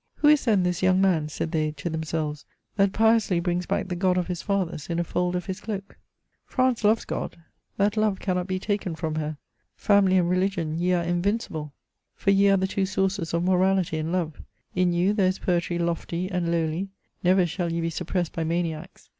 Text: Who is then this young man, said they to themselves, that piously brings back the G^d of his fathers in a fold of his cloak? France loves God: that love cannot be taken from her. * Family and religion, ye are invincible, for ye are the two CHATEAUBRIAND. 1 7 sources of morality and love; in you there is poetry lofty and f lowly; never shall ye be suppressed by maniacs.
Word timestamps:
Who 0.15 0.27
is 0.29 0.45
then 0.45 0.63
this 0.63 0.81
young 0.81 0.99
man, 0.99 1.29
said 1.29 1.51
they 1.51 1.73
to 1.73 1.87
themselves, 1.87 2.43
that 2.75 2.91
piously 2.91 3.39
brings 3.39 3.67
back 3.67 3.87
the 3.87 3.95
G^d 3.95 4.17
of 4.17 4.25
his 4.25 4.41
fathers 4.41 4.89
in 4.89 4.97
a 4.97 5.03
fold 5.03 5.35
of 5.35 5.45
his 5.45 5.61
cloak? 5.61 5.95
France 6.43 6.83
loves 6.83 7.05
God: 7.05 7.37
that 7.77 7.95
love 7.95 8.19
cannot 8.19 8.47
be 8.47 8.57
taken 8.57 8.95
from 8.95 9.13
her. 9.13 9.37
* 9.59 9.75
Family 9.87 10.17
and 10.17 10.27
religion, 10.27 10.79
ye 10.79 10.93
are 10.93 11.03
invincible, 11.03 11.71
for 12.15 12.31
ye 12.31 12.49
are 12.49 12.57
the 12.57 12.65
two 12.65 12.87
CHATEAUBRIAND. 12.87 13.01
1 13.03 13.07
7 13.09 13.09
sources 13.19 13.33
of 13.35 13.43
morality 13.43 13.99
and 13.99 14.11
love; 14.11 14.41
in 14.73 14.91
you 14.91 15.13
there 15.13 15.27
is 15.27 15.37
poetry 15.37 15.77
lofty 15.77 16.31
and 16.31 16.47
f 16.47 16.51
lowly; 16.51 16.89
never 17.23 17.45
shall 17.45 17.71
ye 17.71 17.79
be 17.79 17.91
suppressed 17.91 18.33
by 18.33 18.43
maniacs. 18.43 19.09